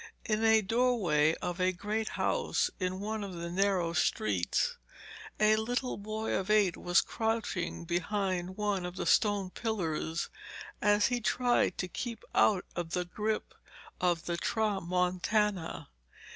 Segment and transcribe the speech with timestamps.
[0.25, 4.77] In a doorway of a great house, in one of the narrow streets,
[5.39, 10.29] a little boy of eight was crouching behind one of the stone pillars
[10.81, 13.53] as he tried to keep out of the grip
[14.01, 15.89] of the tramontana.